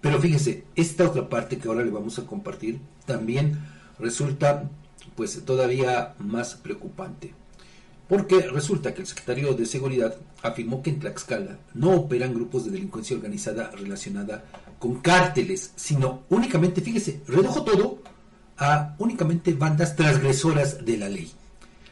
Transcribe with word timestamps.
Pero 0.00 0.20
fíjese, 0.20 0.64
esta 0.76 1.08
otra 1.08 1.28
parte 1.28 1.58
que 1.58 1.68
ahora 1.68 1.84
le 1.84 1.90
vamos 1.90 2.18
a 2.18 2.26
compartir 2.26 2.80
también 3.04 3.58
resulta 3.98 4.70
pues 5.16 5.44
todavía 5.44 6.14
más 6.18 6.54
preocupante. 6.54 7.34
Porque 8.08 8.40
resulta 8.40 8.94
que 8.94 9.02
el 9.02 9.06
secretario 9.06 9.52
de 9.52 9.66
Seguridad 9.66 10.16
afirmó 10.42 10.82
que 10.82 10.90
en 10.90 11.00
Tlaxcala 11.00 11.58
no 11.74 11.90
operan 11.90 12.32
grupos 12.32 12.64
de 12.64 12.70
delincuencia 12.70 13.16
organizada 13.16 13.70
relacionada 13.72 14.44
con 14.78 15.00
cárteles, 15.00 15.72
sino 15.76 16.22
únicamente, 16.30 16.80
fíjese, 16.80 17.20
redujo 17.26 17.64
todo 17.64 17.98
a 18.56 18.94
únicamente 18.98 19.52
bandas 19.52 19.94
transgresoras 19.94 20.84
de 20.84 20.96
la 20.96 21.08
ley. 21.08 21.30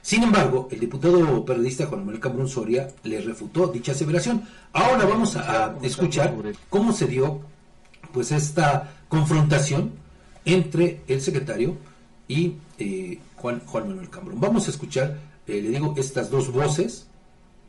Sin 0.01 0.23
embargo, 0.23 0.69
el 0.71 0.79
diputado 0.79 1.45
periodista 1.45 1.87
Juan 1.87 2.03
Manuel 2.03 2.21
Cambrón 2.21 2.49
Soria 2.49 2.89
le 3.03 3.21
refutó 3.21 3.67
dicha 3.67 3.91
aseveración. 3.91 4.45
Ahora 4.73 5.05
vamos 5.05 5.37
a, 5.37 5.77
escuchar 5.83 6.33
cómo 6.71 6.93
se 6.93 7.07
dio 7.07 7.41
pues 8.13 8.33
esta 8.33 8.93
confrontación 9.09 9.93
entre 10.45 11.01
el 11.09 11.21
secretario 11.21 11.77
y 12.29 12.55
eh, 12.79 13.19
Juan, 13.37 13.61
Juan 13.67 13.89
Manuel 13.89 14.11
Cambrón. 14.11 14.41
Vamos 14.41 14.67
a 14.67 14.71
escuchar, 14.71 15.19
eh, 15.47 15.61
le 15.61 15.71
digo, 15.71 15.95
estas 15.97 16.31
dos 16.31 16.53
voces, 16.53 17.09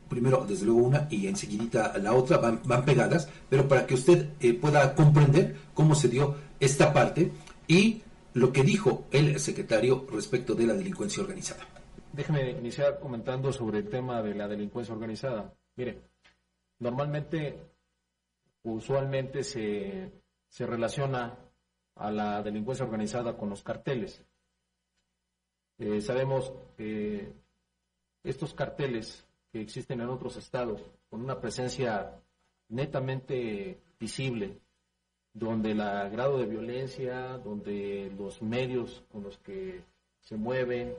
primero 0.08 0.44
desde 0.48 0.66
luego 0.66 0.80
una 0.80 1.06
y 1.10 1.26
enseguida 1.26 1.96
la 1.98 2.12
otra, 2.14 2.38
van, 2.38 2.60
van 2.64 2.84
pegadas, 2.84 3.28
pero 3.48 3.68
para 3.68 3.86
que 3.86 3.94
usted 3.94 4.30
eh, 4.40 4.54
pueda 4.54 4.94
comprender 4.94 5.56
cómo 5.74 5.94
se 5.94 6.08
dio 6.08 6.36
esta 6.60 6.92
parte 6.92 7.30
y 7.66 8.02
lo 8.34 8.52
que 8.52 8.62
dijo 8.62 9.04
el 9.10 9.38
secretario 9.40 10.06
respecto 10.12 10.54
de 10.54 10.66
la 10.66 10.74
delincuencia 10.74 11.22
organizada. 11.22 11.66
Déjeme 12.12 12.50
iniciar 12.50 12.98
comentando 13.00 13.52
sobre 13.52 13.78
el 13.78 13.88
tema 13.88 14.22
de 14.22 14.34
la 14.34 14.48
delincuencia 14.48 14.94
organizada. 14.94 15.52
Mire, 15.76 16.00
normalmente, 16.78 17.58
usualmente 18.62 19.44
se, 19.44 20.10
se 20.48 20.66
relaciona 20.66 21.36
a 21.94 22.10
la 22.10 22.42
delincuencia 22.42 22.84
organizada 22.84 23.36
con 23.36 23.50
los 23.50 23.62
carteles. 23.62 24.24
Eh, 25.78 26.00
sabemos 26.00 26.52
que 26.76 27.32
estos 28.22 28.54
carteles 28.54 29.26
que 29.52 29.60
existen 29.60 30.00
en 30.00 30.08
otros 30.08 30.36
estados, 30.36 30.82
con 31.08 31.22
una 31.22 31.40
presencia 31.40 32.20
netamente 32.68 33.80
visible, 33.98 34.60
donde 35.32 35.72
el 35.72 35.78
grado 35.78 36.38
de 36.38 36.46
violencia, 36.46 37.38
donde 37.38 38.12
los 38.16 38.42
medios 38.42 39.04
con 39.10 39.22
los 39.22 39.38
que 39.38 39.82
se 40.20 40.36
mueven, 40.36 40.94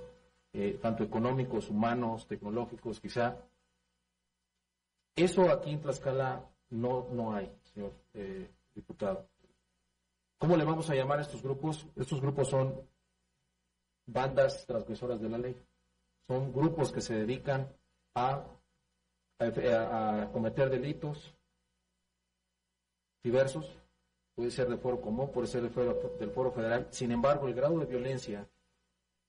eh, 0.53 0.79
tanto 0.81 1.03
económicos, 1.03 1.69
humanos, 1.69 2.25
tecnológicos, 2.27 2.99
quizá. 2.99 3.37
Eso 5.15 5.51
aquí 5.51 5.71
en 5.71 5.81
Tlaxcala 5.81 6.49
no, 6.69 7.07
no 7.11 7.35
hay, 7.35 7.51
señor 7.73 7.91
eh, 8.13 8.49
diputado. 8.73 9.27
¿Cómo 10.39 10.55
le 10.55 10.63
vamos 10.63 10.89
a 10.89 10.95
llamar 10.95 11.19
a 11.19 11.23
estos 11.23 11.43
grupos? 11.43 11.85
Estos 11.97 12.21
grupos 12.21 12.47
son 12.47 12.87
bandas 14.05 14.65
transgresoras 14.65 15.19
de 15.21 15.29
la 15.29 15.37
ley. 15.37 15.55
Son 16.27 16.53
grupos 16.53 16.93
que 16.93 17.01
se 17.01 17.13
dedican 17.13 17.67
a, 18.15 18.45
a, 19.39 20.29
cometer 20.31 20.69
delitos 20.69 21.33
diversos. 23.21 23.77
Puede 24.33 24.51
ser 24.51 24.69
de 24.69 24.77
foro 24.77 25.01
común, 25.01 25.29
puede 25.29 25.47
ser 25.47 25.61
del 25.61 25.71
foro, 25.71 26.15
del 26.17 26.31
foro 26.31 26.51
federal. 26.51 26.87
Sin 26.89 27.11
embargo, 27.11 27.47
el 27.49 27.53
grado 27.53 27.77
de 27.77 27.85
violencia 27.85 28.47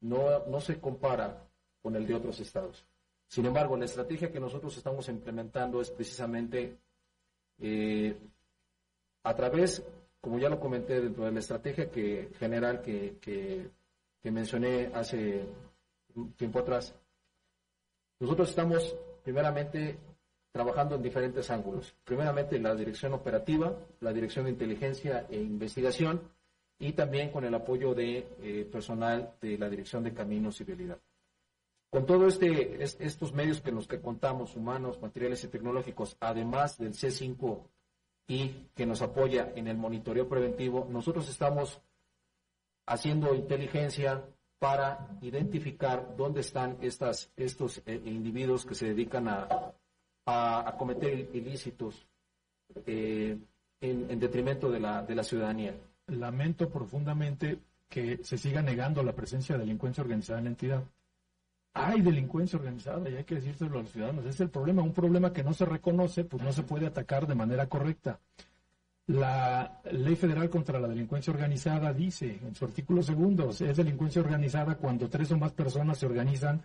no, 0.03 0.47
no 0.47 0.61
se 0.61 0.81
compara 0.81 1.45
con 1.83 1.97
el 1.97 2.07
de 2.07 2.15
otros 2.15 2.39
estados. 2.39 2.87
Sin 3.27 3.47
embargo, 3.47 3.77
la 3.77 3.87
estrategia 3.87 4.31
que 4.31 4.39
nosotros 4.39 4.77
estamos 4.77 5.09
implementando 5.09 5.81
es 5.81 5.91
precisamente 5.91 6.79
eh, 7.59 8.17
a 9.25 9.35
través, 9.35 9.85
como 10.21 10.39
ya 10.39 10.49
lo 10.49 10.61
comenté 10.61 11.01
dentro 11.01 11.25
de 11.25 11.33
la 11.33 11.41
estrategia 11.41 11.91
que, 11.91 12.31
general 12.39 12.83
que, 12.83 13.17
que, 13.21 14.31
mencioné 14.31 14.91
hace 14.95 15.47
tiempo 16.37 16.59
atrás, 16.59 16.95
nosotros 18.19 18.51
estamos 18.51 18.95
primeramente 19.25 19.99
trabajando 20.53 20.97
en 20.97 21.03
diferentes 21.03 21.51
ángulos. 21.51 21.95
Primeramente 22.05 22.59
la 22.59 22.75
dirección 22.75 23.15
operativa, 23.15 23.75
la 24.01 24.13
dirección 24.13 24.45
de 24.45 24.51
inteligencia 24.53 25.27
e 25.31 25.41
investigación, 25.41 26.21
y 26.81 26.93
también 26.93 27.31
con 27.31 27.45
el 27.45 27.55
apoyo 27.55 27.95
de 27.95 28.27
eh, 28.43 28.69
personal 28.71 29.35
de 29.41 29.59
la 29.59 29.69
Dirección 29.69 30.03
de 30.03 30.15
Caminos 30.15 30.61
y 30.61 30.65
Vialidad. 30.65 30.99
Con 31.91 32.07
todos 32.07 32.35
este, 32.35 32.83
estos 32.83 33.35
medios 33.35 33.61
que 33.61 33.71
los 33.71 33.87
que 33.87 34.01
contamos, 34.01 34.57
humanos, 34.57 35.01
materiales 35.01 35.45
y 35.45 35.49
tecnológicos, 35.49 36.17
además 36.21 36.79
del 36.79 36.95
C5 36.95 37.63
y 38.31 38.69
que 38.77 38.87
nos 38.87 39.03
apoya 39.03 39.53
en 39.57 39.67
el 39.67 39.77
monitoreo 39.77 40.29
preventivo, 40.29 40.87
nosotros 40.89 41.29
estamos 41.29 41.83
haciendo 42.87 43.35
inteligencia 43.35 44.25
para 44.61 45.19
identificar 45.21 46.15
dónde 46.17 46.43
están 46.43 46.79
estas, 46.81 47.33
estos 47.37 47.83
eh, 47.87 48.01
individuos 48.05 48.65
que 48.65 48.77
se 48.77 48.87
dedican 48.87 49.27
a, 49.29 49.75
cometer 50.79 51.29
ilícitos 51.35 52.07
eh, 52.87 53.37
en, 53.81 54.11
en, 54.11 54.21
detrimento 54.21 54.71
de 54.71 54.79
la, 54.79 55.03
de 55.03 55.17
la 55.17 55.25
ciudadanía 55.25 55.75
lamento 56.07 56.71
profundamente 56.71 57.59
que 57.89 58.21
se 58.23 58.39
siga 58.39 58.63
negando 58.63 59.03
la 59.03 59.15
presencia 59.15 59.57
de 59.57 59.63
delincuencia 59.63 60.03
organizada 60.03 60.39
en 60.39 60.45
la 60.45 60.51
entidad. 60.51 60.85
Hay 61.73 62.01
delincuencia 62.01 62.59
organizada 62.59 63.09
y 63.09 63.17
hay 63.17 63.25
que 63.25 63.37
decírselo 63.37 63.79
a 63.79 63.83
los 63.83 63.93
ciudadanos. 63.93 64.25
Es 64.27 64.41
el 64.41 64.51
problema. 64.51 64.83
Un 64.83 64.93
problema 64.93 65.33
que 65.33 65.45
no 65.45 65.53
se 65.53 65.65
reconoce, 65.65 66.25
pues 66.25 66.43
no 66.43 66.53
se 66.53 66.63
puede 66.63 66.87
atacar 66.87 67.27
de 67.27 67.35
manera 67.35 67.69
correcta. 67.69 68.19
La 69.07 69.81
Ley 69.91 70.15
Federal 70.15 70.49
contra 70.51 70.79
la 70.79 70.87
Delincuencia 70.87 71.33
Organizada 71.33 71.93
dice 71.93 72.39
en 72.47 72.55
su 72.55 72.65
artículo 72.65 73.03
segundo, 73.03 73.51
es 73.51 73.77
delincuencia 73.77 74.23
organizada 74.23 74.77
cuando 74.77 75.09
tres 75.09 75.33
o 75.33 75.39
más 75.39 75.53
personas 75.53 75.99
se 75.99 76.07
organizan 76.07 76.63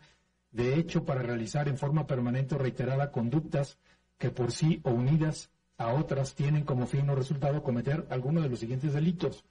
de 0.52 0.76
hecho 0.76 1.06
para 1.06 1.24
realizar 1.24 1.68
en 1.68 1.78
forma 1.78 2.06
permanente 2.06 2.56
o 2.56 2.60
reiterada 2.60 3.12
conductas 3.12 3.80
que 4.20 4.30
por 4.30 4.52
sí 4.52 4.80
o 4.84 4.92
unidas 4.92 5.50
a 5.78 5.94
otras 5.94 6.36
tienen 6.36 6.64
como 6.64 6.86
fin 6.86 7.10
o 7.10 7.16
resultado 7.16 7.64
cometer 7.64 8.06
alguno 8.10 8.42
de 8.42 8.50
los 8.50 8.60
siguientes 8.60 8.94
delitos. 8.94 9.44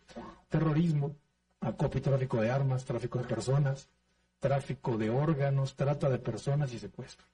Terrorismo, 0.48 1.16
acopio 1.60 1.98
y 1.98 2.03
tráfico 2.03 2.41
de 2.41 2.50
armas, 2.50 2.84
tráfico 2.84 3.19
de 3.19 3.25
personas, 3.25 3.88
tráfico 4.39 4.97
de 4.99 5.11
órganos, 5.11 5.75
trata 5.77 6.11
de 6.11 6.19
personas 6.19 6.72
y 6.72 6.78
secuestro. 6.78 7.27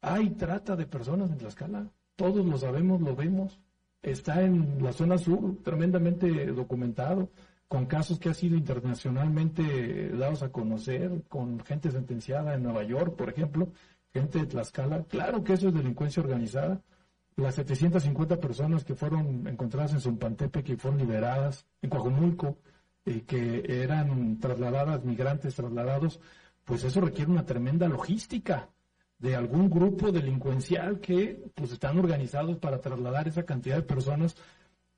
Hay 0.00 0.30
trata 0.30 0.76
de 0.76 0.86
personas 0.86 1.30
en 1.30 1.38
Tlaxcala, 1.38 1.90
todos 2.16 2.44
lo 2.44 2.58
sabemos, 2.58 3.00
lo 3.00 3.16
vemos, 3.16 3.60
está 4.02 4.42
en 4.42 4.82
la 4.82 4.92
zona 4.92 5.18
sur 5.18 5.56
tremendamente 5.62 6.46
documentado, 6.46 7.30
con 7.68 7.86
casos 7.86 8.18
que 8.18 8.30
ha 8.30 8.34
sido 8.34 8.56
internacionalmente 8.56 10.10
dados 10.10 10.42
a 10.42 10.50
conocer, 10.50 11.24
con 11.28 11.60
gente 11.60 11.90
sentenciada 11.90 12.54
en 12.54 12.62
Nueva 12.62 12.82
York, 12.82 13.14
por 13.16 13.28
ejemplo, 13.28 13.68
gente 14.12 14.38
de 14.38 14.46
Tlaxcala. 14.46 15.04
Claro 15.04 15.44
que 15.44 15.52
eso 15.52 15.68
es 15.68 15.74
delincuencia 15.74 16.22
organizada, 16.22 16.80
las 17.36 17.54
750 17.54 18.40
personas 18.40 18.84
que 18.84 18.94
fueron 18.94 19.46
encontradas 19.46 19.92
en 19.92 20.00
Zumpantepe, 20.00 20.64
que 20.64 20.76
fueron 20.76 20.98
liberadas 20.98 21.66
en 21.82 21.90
Coajumulco, 21.90 22.56
eh, 23.08 23.24
que 23.26 23.64
eran 23.82 24.38
trasladadas, 24.38 25.04
migrantes 25.04 25.54
trasladados, 25.54 26.20
pues 26.64 26.84
eso 26.84 27.00
requiere 27.00 27.30
una 27.30 27.46
tremenda 27.46 27.88
logística 27.88 28.68
de 29.18 29.34
algún 29.34 29.68
grupo 29.68 30.12
delincuencial 30.12 31.00
que 31.00 31.42
pues 31.54 31.72
están 31.72 31.98
organizados 31.98 32.58
para 32.58 32.80
trasladar 32.80 33.26
esa 33.26 33.44
cantidad 33.44 33.76
de 33.76 33.82
personas 33.82 34.36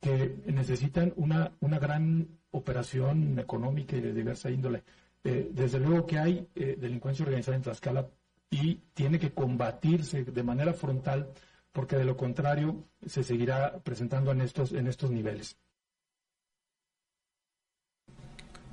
que 0.01 0.43
necesitan 0.47 1.13
una, 1.17 1.53
una 1.61 1.79
gran 1.79 2.29
operación 2.51 3.39
económica 3.39 3.97
y 3.97 4.01
de 4.01 4.13
diversa 4.13 4.51
índole. 4.51 4.83
Eh, 5.23 5.51
desde 5.53 5.79
luego 5.79 6.07
que 6.07 6.19
hay 6.19 6.49
eh, 6.55 6.77
delincuencia 6.79 7.25
organizada 7.25 7.57
en 7.57 7.63
Tlaxcala 7.63 8.09
y 8.51 8.77
tiene 8.95 9.19
que 9.19 9.33
combatirse 9.33 10.25
de 10.25 10.43
manera 10.43 10.73
frontal 10.73 11.31
porque 11.73 11.97
de 11.97 12.05
lo 12.05 12.17
contrario 12.17 12.89
se 13.07 13.23
seguirá 13.23 13.79
presentando 13.79 14.33
en 14.33 14.41
estos, 14.41 14.73
en 14.73 14.87
estos 14.87 15.11
niveles. 15.11 15.57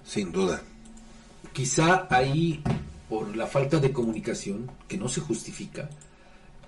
Sin 0.08 0.32
duda. 0.32 0.62
Quizá 1.54 2.08
ahí, 2.10 2.62
por 3.10 3.36
la 3.36 3.48
falta 3.48 3.80
de 3.80 3.92
comunicación, 3.92 4.72
que 4.88 4.98
no 4.98 5.10
se 5.10 5.22
justifica, 5.22 5.90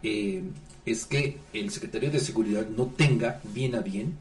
eh, 0.03 0.43
es 0.85 1.05
que 1.05 1.37
el 1.53 1.71
secretario 1.71 2.11
de 2.11 2.19
Seguridad 2.19 2.67
no 2.67 2.87
tenga 2.87 3.41
bien 3.53 3.75
a 3.75 3.79
bien 3.81 4.17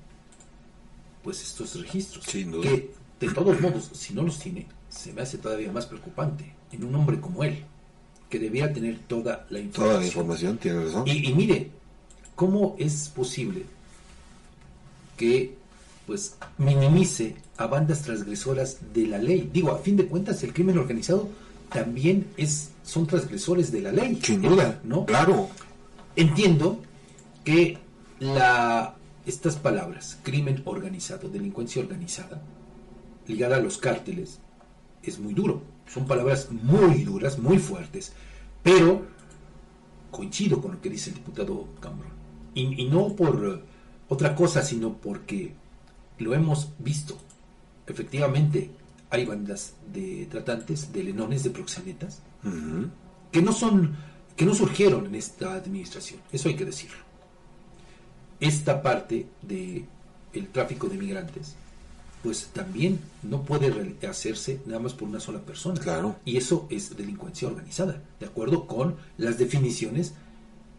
pues 1.22 1.42
estos 1.42 1.78
registros. 1.80 2.24
Sin 2.24 2.52
duda. 2.52 2.68
Que, 2.68 2.90
de 3.20 3.32
todos 3.32 3.60
modos, 3.60 3.90
si 3.92 4.14
no 4.14 4.22
los 4.22 4.38
tiene, 4.38 4.66
se 4.88 5.12
me 5.12 5.22
hace 5.22 5.38
todavía 5.38 5.72
más 5.72 5.86
preocupante 5.86 6.54
en 6.70 6.84
un 6.84 6.94
hombre 6.94 7.20
como 7.20 7.42
él, 7.42 7.64
que 8.30 8.38
debía 8.38 8.72
tener 8.72 8.98
toda 9.00 9.46
la 9.50 9.58
información. 9.58 9.88
Toda 9.88 10.00
la 10.00 10.06
información, 10.06 10.58
tiene 10.58 10.84
razón. 10.84 11.08
y 11.08 11.32
mire, 11.32 11.70
¿Cómo 12.38 12.76
es 12.78 13.08
posible 13.08 13.64
que 15.16 15.57
pues 16.08 16.36
minimice 16.56 17.36
a 17.58 17.66
bandas 17.66 18.00
transgresoras 18.00 18.78
de 18.94 19.06
la 19.06 19.18
ley? 19.18 19.50
Digo, 19.52 19.72
a 19.72 19.78
fin 19.78 19.94
de 19.94 20.06
cuentas, 20.06 20.42
el 20.42 20.54
crimen 20.54 20.78
organizado 20.78 21.28
también 21.68 22.28
es 22.38 22.70
son 22.82 23.06
transgresores 23.06 23.70
de 23.70 23.82
la 23.82 23.92
ley. 23.92 24.18
Sin 24.22 24.40
duda, 24.40 24.80
¿no? 24.84 25.04
Claro. 25.04 25.50
Entiendo 26.16 26.80
que 27.44 27.76
la 28.20 28.94
estas 29.26 29.56
palabras, 29.56 30.18
crimen 30.22 30.62
organizado, 30.64 31.28
delincuencia 31.28 31.82
organizada, 31.82 32.40
ligada 33.26 33.56
a 33.56 33.60
los 33.60 33.76
cárteles, 33.76 34.38
es 35.02 35.18
muy 35.18 35.34
duro. 35.34 35.60
Son 35.92 36.06
palabras 36.06 36.48
muy 36.50 37.04
duras, 37.04 37.38
muy 37.38 37.58
fuertes, 37.58 38.14
pero 38.62 39.02
coincido 40.10 40.62
con 40.62 40.72
lo 40.72 40.80
que 40.80 40.88
dice 40.88 41.10
el 41.10 41.16
diputado 41.16 41.68
Cambrón. 41.80 42.12
Y, 42.54 42.82
y 42.82 42.88
no 42.88 43.14
por 43.14 43.62
otra 44.08 44.34
cosa, 44.34 44.62
sino 44.62 44.94
porque 44.94 45.52
lo 46.18 46.34
hemos 46.34 46.70
visto. 46.78 47.16
Efectivamente, 47.86 48.70
hay 49.10 49.24
bandas 49.24 49.74
de 49.92 50.26
tratantes, 50.30 50.92
de 50.92 51.04
lenones, 51.04 51.42
de 51.42 51.50
proxenetas, 51.50 52.20
que 53.32 53.42
no 53.42 53.52
son, 53.52 53.96
que 54.36 54.44
no 54.44 54.54
surgieron 54.54 55.06
en 55.06 55.14
esta 55.14 55.54
administración. 55.54 56.20
Eso 56.32 56.48
hay 56.48 56.56
que 56.56 56.64
decirlo. 56.64 56.98
Esta 58.40 58.82
parte 58.82 59.26
de 59.42 59.84
el 60.32 60.48
tráfico 60.48 60.88
de 60.88 60.98
migrantes, 60.98 61.56
pues 62.22 62.50
también 62.52 63.00
no 63.22 63.42
puede 63.42 63.96
hacerse 64.06 64.60
nada 64.66 64.80
más 64.80 64.92
por 64.92 65.08
una 65.08 65.20
sola 65.20 65.40
persona. 65.40 65.80
Claro. 65.80 66.16
Y 66.24 66.36
eso 66.36 66.66
es 66.70 66.96
delincuencia 66.96 67.48
organizada, 67.48 68.02
de 68.20 68.26
acuerdo 68.26 68.66
con 68.66 68.96
las 69.16 69.38
definiciones 69.38 70.14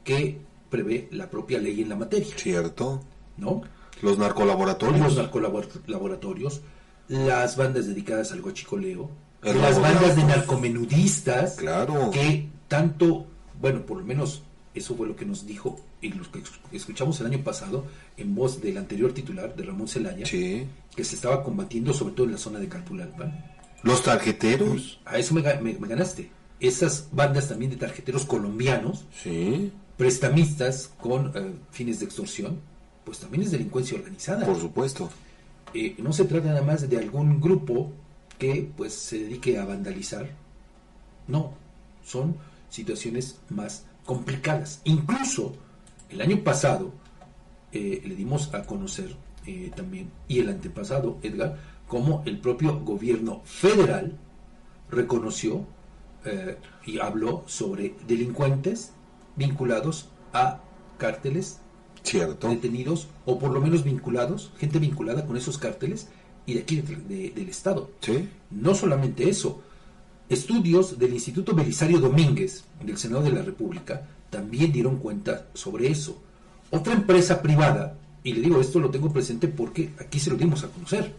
que 0.03 0.39
prevé 0.69 1.07
la 1.11 1.29
propia 1.29 1.59
ley 1.59 1.81
en 1.81 1.89
la 1.89 1.95
materia, 1.95 2.35
Cierto. 2.37 3.01
¿no? 3.37 3.61
Los 4.01 4.17
narcolaboratorios. 4.17 4.99
los 5.01 5.15
narcolaboratorios, 5.17 6.61
las 7.07 7.55
bandas 7.57 7.87
dedicadas 7.87 8.31
al 8.31 8.41
gochicoleo, 8.41 9.09
El 9.43 9.59
las 9.61 9.79
bandas 9.81 10.15
de 10.15 10.23
narcomenudistas, 10.23 11.55
Claro. 11.55 12.11
que 12.11 12.47
tanto, 12.67 13.25
bueno, 13.61 13.85
por 13.85 13.97
lo 13.99 14.05
menos 14.05 14.43
eso 14.73 14.95
fue 14.95 15.07
lo 15.07 15.15
que 15.15 15.25
nos 15.25 15.45
dijo 15.45 15.79
y 16.01 16.09
lo 16.09 16.23
que 16.31 16.41
escuchamos 16.71 17.19
el 17.19 17.27
año 17.27 17.43
pasado 17.43 17.85
en 18.17 18.35
voz 18.35 18.61
del 18.61 18.77
anterior 18.77 19.13
titular, 19.13 19.55
de 19.55 19.63
Ramón 19.63 19.87
Celaya, 19.87 20.25
Sí. 20.25 20.65
que 20.95 21.03
se 21.03 21.15
estaba 21.15 21.43
combatiendo 21.43 21.93
sobre 21.93 22.13
todo 22.13 22.25
en 22.27 22.33
la 22.33 22.37
zona 22.37 22.59
de 22.59 22.67
Calpulalpan. 22.69 23.45
Los 23.83 24.03
tarjeteros. 24.03 24.99
A 25.05 25.17
eso 25.17 25.33
me, 25.33 25.41
ga- 25.41 25.59
me- 25.61 25.73
me 25.79 25.87
ganaste. 25.87 26.29
Esas 26.59 27.07
bandas 27.13 27.47
también 27.47 27.71
de 27.71 27.77
tarjeteros 27.77 28.25
colombianos, 28.25 29.05
Sí. 29.23 29.71
prestamistas 29.97 30.91
con 30.99 31.31
eh, 31.35 31.53
fines 31.71 31.99
de 31.99 32.05
extorsión, 32.05 32.59
pues 33.09 33.21
también 33.21 33.41
es 33.41 33.49
delincuencia 33.49 33.97
organizada. 33.97 34.45
Por 34.45 34.61
supuesto. 34.61 35.09
Eh, 35.73 35.95
no 35.97 36.13
se 36.13 36.25
trata 36.25 36.49
nada 36.49 36.61
más 36.61 36.87
de 36.87 36.95
algún 36.95 37.41
grupo 37.41 37.91
que 38.37 38.69
pues 38.77 38.93
se 38.93 39.17
dedique 39.17 39.57
a 39.57 39.65
vandalizar. 39.65 40.29
No, 41.27 41.53
son 42.05 42.35
situaciones 42.69 43.39
más 43.49 43.87
complicadas. 44.05 44.81
Incluso 44.83 45.55
el 46.11 46.21
año 46.21 46.43
pasado 46.43 46.91
eh, 47.71 47.99
le 48.05 48.13
dimos 48.13 48.53
a 48.53 48.61
conocer 48.61 49.15
eh, 49.47 49.71
también, 49.75 50.11
y 50.27 50.37
el 50.37 50.49
antepasado, 50.49 51.17
Edgar, 51.23 51.57
como 51.87 52.21
el 52.27 52.37
propio 52.37 52.79
gobierno 52.81 53.41
federal 53.43 54.13
reconoció 54.91 55.65
eh, 56.25 56.57
y 56.85 56.99
habló 56.99 57.43
sobre 57.47 57.95
delincuentes 58.07 58.91
vinculados 59.35 60.09
a 60.31 60.59
cárteles 60.99 61.61
Cierto. 62.03 62.47
detenidos 62.49 63.07
o 63.25 63.37
por 63.39 63.51
lo 63.51 63.61
menos 63.61 63.83
vinculados, 63.83 64.51
gente 64.57 64.79
vinculada 64.79 65.25
con 65.25 65.37
esos 65.37 65.57
cárteles 65.57 66.07
y 66.45 66.53
de 66.55 66.61
aquí 66.61 66.81
de- 66.81 66.95
de- 66.95 67.29
del 67.31 67.49
Estado. 67.49 67.91
Sí. 68.01 68.27
No 68.51 68.73
solamente 68.73 69.29
eso, 69.29 69.61
estudios 70.29 70.97
del 70.99 71.13
Instituto 71.13 71.53
Belisario 71.53 71.99
Domínguez 71.99 72.63
del 72.83 72.97
Senado 72.97 73.23
de 73.23 73.31
la 73.31 73.41
República 73.41 74.07
también 74.29 74.71
dieron 74.71 74.97
cuenta 74.97 75.47
sobre 75.53 75.87
eso. 75.89 76.21
Otra 76.71 76.93
empresa 76.93 77.41
privada, 77.41 77.97
y 78.23 78.33
le 78.33 78.41
digo 78.41 78.61
esto 78.61 78.79
lo 78.79 78.89
tengo 78.91 79.11
presente 79.11 79.47
porque 79.47 79.91
aquí 79.99 80.19
se 80.19 80.29
lo 80.29 80.37
dimos 80.37 80.63
a 80.63 80.67
conocer, 80.69 81.13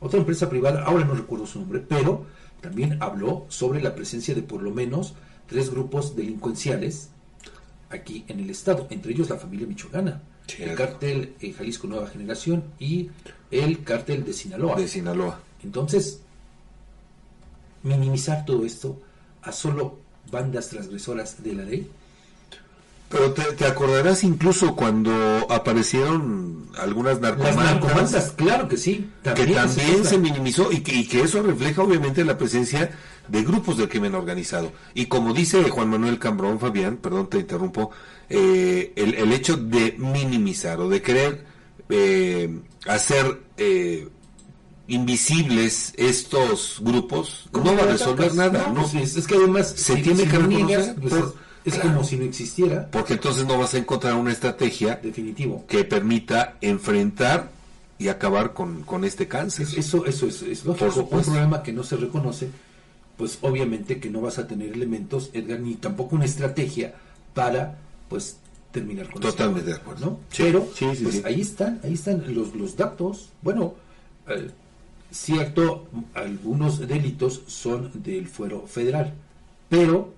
otra 0.00 0.18
empresa 0.20 0.48
privada, 0.48 0.84
ahora 0.84 1.04
no 1.04 1.14
recuerdo 1.14 1.46
su 1.46 1.58
nombre, 1.60 1.80
pero 1.86 2.24
también 2.60 2.96
habló 3.02 3.44
sobre 3.48 3.82
la 3.82 3.94
presencia 3.94 4.34
de 4.34 4.42
por 4.42 4.62
lo 4.62 4.70
menos 4.70 5.14
tres 5.46 5.70
grupos 5.70 6.16
delincuenciales 6.16 7.10
aquí 7.90 8.24
en 8.28 8.40
el 8.40 8.50
estado, 8.50 8.86
entre 8.90 9.12
ellos 9.12 9.30
la 9.30 9.36
familia 9.36 9.66
michoacana, 9.66 10.22
el 10.58 10.74
cártel 10.74 11.34
eh, 11.40 11.52
Jalisco 11.52 11.86
Nueva 11.86 12.08
Generación 12.08 12.64
y 12.78 13.10
el 13.50 13.82
cártel 13.84 14.24
de 14.24 14.32
Sinaloa. 14.32 14.76
De 14.76 14.88
Sinaloa. 14.88 15.40
Entonces, 15.62 16.20
minimizar 17.82 18.44
todo 18.44 18.64
esto 18.64 19.00
a 19.42 19.52
solo 19.52 19.98
bandas 20.30 20.68
transgresoras 20.70 21.42
de 21.42 21.52
la 21.54 21.62
ley, 21.62 21.88
Pero 23.08 23.32
te, 23.32 23.44
te 23.52 23.64
acordarás 23.64 24.24
incluso 24.24 24.74
cuando 24.74 25.12
aparecieron 25.48 26.68
algunas 26.76 27.20
las 27.20 27.36
narcomantas. 27.38 27.64
narcomantas, 27.64 28.32
claro 28.32 28.66
que 28.66 28.76
sí, 28.76 29.08
que 29.22 29.30
también, 29.30 29.54
también 29.54 30.02
se 30.02 30.10
se 30.10 30.18
minimizó 30.18 30.72
y 30.72 30.80
que, 30.80 30.92
y 30.92 31.06
que 31.06 31.22
eso 31.22 31.42
refleja 31.42 31.82
obviamente 31.82 32.24
la 32.24 32.36
presencia 32.36 32.90
de 33.28 33.42
grupos 33.42 33.76
del 33.76 33.88
crimen 33.88 34.14
organizado. 34.14 34.72
Y 34.94 35.06
como 35.06 35.32
dice 35.34 35.62
Juan 35.70 35.88
Manuel 35.90 36.18
Cambrón, 36.18 36.58
Fabián, 36.60 36.96
perdón, 36.98 37.28
te 37.28 37.38
interrumpo, 37.38 37.90
eh, 38.28 38.92
el, 38.96 39.14
el 39.14 39.32
hecho 39.32 39.56
de 39.56 39.94
minimizar 39.98 40.80
o 40.80 40.88
de 40.88 41.02
querer 41.02 41.44
eh, 41.88 42.60
hacer 42.86 43.40
eh, 43.56 44.08
invisibles 44.88 45.92
estos 45.96 46.78
grupos 46.80 47.48
no 47.52 47.74
va 47.76 47.82
a 47.82 47.86
resolver 47.86 48.34
nada, 48.34 48.68
¿no? 48.72 48.82
pues 48.82 48.94
es, 48.94 49.16
es 49.16 49.26
que 49.26 49.34
además 49.34 49.72
Se 49.76 49.96
tiene 49.96 50.24
que 50.24 50.38
reconocer 50.38 50.94
pues, 51.00 51.12
por- 51.14 51.34
es, 51.64 51.74
es 51.74 51.80
claro. 51.80 51.90
como 51.96 52.04
si 52.04 52.16
no 52.16 52.24
existiera, 52.24 52.88
Porque 52.92 53.14
entonces 53.14 53.44
no 53.46 53.58
vas 53.58 53.74
a 53.74 53.78
encontrar 53.78 54.14
una 54.14 54.30
estrategia 54.32 55.00
definitivo. 55.02 55.64
que 55.66 55.82
permita 55.84 56.56
enfrentar 56.60 57.50
y 57.98 58.08
acabar 58.08 58.52
con, 58.52 58.82
con 58.84 59.04
este 59.04 59.26
cáncer. 59.26 59.66
Es- 59.66 59.76
eso, 59.78 60.06
eso 60.06 60.26
es, 60.26 60.42
es 60.42 60.64
lógico. 60.64 61.08
Por. 61.08 61.18
Un 61.18 61.24
problema 61.24 61.62
que 61.64 61.72
no 61.72 61.82
se 61.82 61.96
reconoce, 61.96 62.48
pues 63.16 63.38
obviamente 63.42 63.98
que 63.98 64.10
no 64.10 64.20
vas 64.20 64.38
a 64.38 64.46
tener 64.46 64.72
elementos, 64.72 65.30
Edgar, 65.32 65.60
ni 65.60 65.74
tampoco 65.74 66.16
una 66.16 66.24
estrategia 66.24 66.94
para, 67.34 67.78
pues, 68.08 68.38
terminar 68.72 69.10
con 69.10 69.22
Totalmente 69.22 69.70
de 69.70 69.76
acuerdo. 69.76 70.06
¿no? 70.06 70.20
Sí, 70.30 70.42
Pero, 70.42 70.68
sí, 70.74 70.94
sí, 70.94 71.02
pues 71.04 71.24
ahí 71.24 71.40
están, 71.40 71.80
ahí 71.82 71.94
están 71.94 72.34
los, 72.34 72.54
los 72.54 72.76
datos. 72.76 73.30
Bueno, 73.40 73.74
eh, 74.28 74.50
cierto, 75.10 75.86
algunos 76.14 76.86
delitos 76.86 77.42
son 77.46 77.90
del 78.02 78.28
fuero 78.28 78.66
federal, 78.66 79.14
pero, 79.68 80.12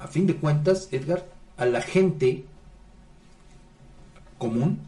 a 0.00 0.08
fin 0.08 0.26
de 0.26 0.36
cuentas, 0.36 0.88
Edgar, 0.90 1.26
a 1.56 1.66
la 1.66 1.80
gente 1.80 2.44
común, 4.38 4.80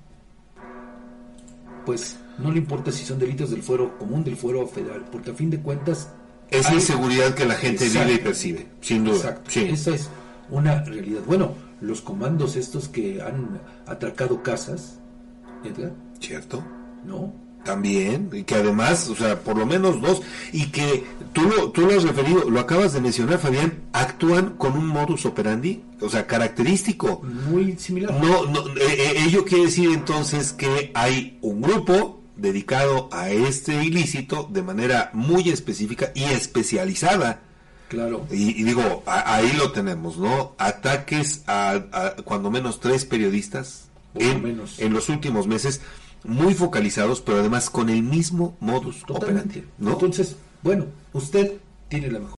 pues 1.86 2.16
no 2.38 2.50
le 2.50 2.58
importa 2.58 2.90
si 2.90 3.04
son 3.04 3.18
delitos 3.18 3.50
del 3.50 3.62
fuero 3.62 3.96
común, 3.98 4.24
del 4.24 4.36
fuero 4.36 4.66
federal, 4.66 5.04
porque 5.12 5.30
a 5.30 5.34
fin 5.34 5.50
de 5.50 5.60
cuentas 5.60 6.08
Es 6.50 6.64
la 6.64 6.70
hay- 6.70 6.76
inseguridad 6.76 7.34
que 7.34 7.44
la 7.46 7.54
gente 7.54 7.84
Exacto. 7.86 8.08
vive 8.08 8.20
y 8.20 8.24
percibe, 8.24 8.66
sin 8.80 9.04
duda. 9.04 9.16
Exacto. 9.16 9.50
Sí. 9.50 9.60
Esa 9.70 9.94
es 9.94 10.08
una 10.50 10.82
realidad. 10.84 11.20
Bueno, 11.26 11.52
los 11.80 12.00
comandos 12.00 12.56
estos 12.56 12.88
que 12.88 13.20
han 13.22 13.60
atracado 13.86 14.42
casas, 14.42 14.98
Edgar, 15.64 15.92
¿Cierto? 16.20 16.62
¿no? 17.04 17.32
También, 17.64 18.28
y 18.32 18.42
que 18.44 18.56
además, 18.56 19.08
o 19.08 19.16
sea, 19.16 19.40
por 19.40 19.56
lo 19.56 19.64
menos 19.64 20.00
dos, 20.02 20.20
y 20.52 20.66
que 20.66 21.04
tú 21.32 21.42
lo, 21.42 21.70
tú 21.70 21.80
lo 21.82 21.96
has 21.96 22.02
referido, 22.02 22.48
lo 22.50 22.60
acabas 22.60 22.92
de 22.92 23.00
mencionar, 23.00 23.38
Fabián, 23.38 23.84
actúan 23.92 24.50
con 24.58 24.74
un 24.76 24.86
modus 24.86 25.24
operandi, 25.24 25.82
o 26.02 26.10
sea, 26.10 26.26
característico. 26.26 27.22
Muy 27.50 27.76
similar. 27.78 28.12
No, 28.22 28.44
no, 28.44 28.66
eh, 28.76 28.80
eh, 28.86 29.14
ello 29.26 29.46
quiere 29.46 29.64
decir 29.64 29.90
entonces 29.94 30.52
que 30.52 30.90
hay 30.94 31.38
un 31.40 31.62
grupo 31.62 32.20
dedicado 32.44 33.08
a 33.12 33.30
este 33.30 33.82
ilícito 33.82 34.48
de 34.52 34.62
manera 34.62 35.10
muy 35.12 35.48
específica 35.50 36.12
y 36.14 36.22
especializada. 36.22 37.40
Claro. 37.88 38.26
Y, 38.30 38.60
y 38.60 38.62
digo, 38.64 39.02
a- 39.06 39.34
ahí 39.34 39.52
lo 39.56 39.72
tenemos, 39.72 40.16
¿no? 40.18 40.54
Ataques 40.58 41.42
a, 41.48 41.72
a 41.92 42.16
cuando 42.24 42.50
menos 42.50 42.78
tres 42.80 43.04
periodistas 43.04 43.88
menos. 44.14 44.78
en 44.78 44.92
los 44.92 45.08
últimos 45.08 45.46
meses, 45.46 45.80
muy 46.24 46.54
focalizados, 46.54 47.20
pero 47.20 47.40
además 47.40 47.68
con 47.68 47.90
el 47.90 48.02
mismo 48.02 48.56
modus 48.60 49.00
Totalmente. 49.06 49.58
operandi, 49.60 49.64
¿no? 49.78 49.92
Entonces, 49.92 50.36
bueno, 50.62 50.86
usted 51.12 51.52
tiene 51.88 52.10
la 52.10 52.18
mejor 52.20 52.32